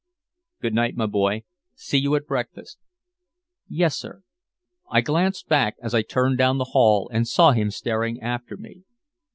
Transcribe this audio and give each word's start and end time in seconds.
"Good 0.63 0.73
night, 0.73 0.97
my 0.97 1.05
boy. 1.05 1.43
See 1.75 1.99
you 1.99 2.15
at 2.15 2.25
breakfast." 2.25 2.79
"Yes, 3.67 3.95
sir." 3.95 4.23
I 4.89 5.01
glanced 5.01 5.47
back 5.47 5.75
as 5.79 5.93
I 5.93 6.01
turned 6.01 6.39
down 6.39 6.57
the 6.57 6.71
hall 6.73 7.07
and 7.13 7.27
saw 7.27 7.51
him 7.51 7.69
staring 7.69 8.19
after 8.19 8.57
me. 8.57 8.81